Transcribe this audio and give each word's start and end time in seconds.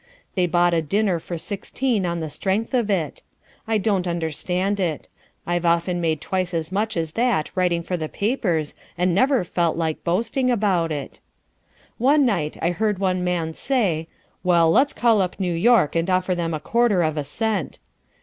They 0.33 0.47
bought 0.47 0.73
a 0.73 0.81
dinner 0.81 1.19
for 1.19 1.37
sixteen 1.37 2.07
on 2.07 2.21
the 2.21 2.29
strength 2.31 2.73
of 2.73 2.89
it. 2.89 3.21
I 3.67 3.77
don't 3.77 4.07
understand 4.07 4.79
it. 4.79 5.07
I've 5.45 5.63
often 5.63 6.01
made 6.01 6.19
twice 6.21 6.55
as 6.55 6.71
much 6.71 6.97
as 6.97 7.11
that 7.11 7.51
writing 7.53 7.83
for 7.83 7.97
the 7.97 8.09
papers 8.09 8.73
and 8.97 9.13
never 9.13 9.43
felt 9.43 9.77
like 9.77 10.03
boasting 10.03 10.49
about 10.49 10.91
it. 10.91 11.19
One 11.99 12.25
night 12.25 12.57
I 12.63 12.71
heard 12.71 12.97
one 12.97 13.23
man 13.23 13.53
say, 13.53 14.07
"Well, 14.43 14.71
let's 14.71 14.91
call 14.93 15.21
up 15.21 15.39
New 15.39 15.53
York 15.53 15.95
and 15.95 16.09
offer 16.09 16.33
them 16.33 16.55
a 16.55 16.59
quarter 16.59 17.03
of 17.03 17.15
a 17.15 17.23
cent." 17.23 17.77